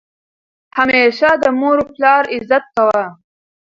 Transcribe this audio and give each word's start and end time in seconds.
همیشه 0.77 1.29
د 1.43 1.43
مور 1.59 1.77
او 1.81 1.87
پلار 1.93 2.23
عزت 2.35 2.63
کوه! 2.75 3.03